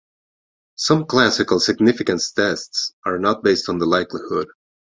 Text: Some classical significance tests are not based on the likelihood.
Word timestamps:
Some 0.77 1.05
classical 1.05 1.59
significance 1.59 2.31
tests 2.31 2.95
are 3.05 3.19
not 3.19 3.43
based 3.43 3.69
on 3.69 3.77
the 3.77 3.85
likelihood. 3.85 4.47